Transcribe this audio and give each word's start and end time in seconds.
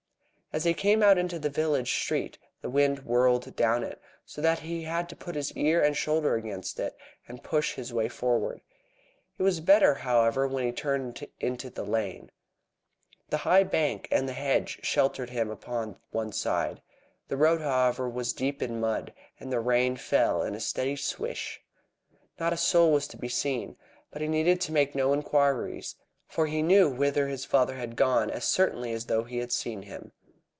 As 0.53 0.65
he 0.65 0.73
came 0.73 1.01
out 1.01 1.17
into 1.17 1.39
the 1.39 1.49
village 1.49 1.89
street 1.93 2.37
the 2.61 2.69
wind 2.69 3.03
whirled 3.05 3.55
down 3.55 3.85
it, 3.85 4.01
so 4.25 4.41
that 4.41 4.59
he 4.59 4.83
had 4.83 5.07
to 5.07 5.15
put 5.15 5.35
his 5.35 5.53
ear 5.53 5.81
and 5.81 5.95
shoulder 5.95 6.35
against 6.35 6.77
it, 6.77 6.93
and 7.25 7.41
push 7.41 7.75
his 7.75 7.93
way 7.93 8.09
forward. 8.09 8.59
It 9.37 9.43
was 9.43 9.61
better, 9.61 9.93
however, 9.93 10.49
when 10.49 10.65
he 10.65 10.73
turned 10.73 11.25
into 11.39 11.69
the 11.69 11.85
lane. 11.85 12.31
The 13.29 13.37
high 13.47 13.63
bank 13.63 14.09
and 14.11 14.27
the 14.27 14.33
hedge 14.33 14.81
sheltered 14.83 15.29
him 15.29 15.49
upon 15.49 15.95
one 16.09 16.33
side. 16.33 16.81
The 17.29 17.37
road, 17.37 17.61
however, 17.61 18.09
was 18.09 18.33
deep 18.33 18.61
in 18.61 18.77
mud, 18.77 19.13
and 19.39 19.53
the 19.53 19.61
rain 19.61 19.95
fell 19.95 20.43
in 20.43 20.53
a 20.53 20.59
steady 20.59 20.97
swish. 20.97 21.61
Not 22.41 22.51
a 22.51 22.57
soul 22.57 22.91
was 22.91 23.07
to 23.07 23.17
be 23.17 23.29
seen, 23.29 23.77
but 24.11 24.21
he 24.21 24.27
needed 24.27 24.59
to 24.61 24.73
make 24.73 24.95
no 24.95 25.13
inquiries, 25.13 25.95
for 26.27 26.45
he 26.47 26.61
knew 26.61 26.89
whither 26.89 27.29
his 27.29 27.45
father 27.45 27.75
had 27.75 27.95
gone 27.95 28.29
as 28.29 28.43
certainly 28.43 28.91
as 28.91 29.05
though 29.05 29.23
he 29.23 29.37
had 29.37 29.53
seen 29.53 29.83
him. 29.83 30.11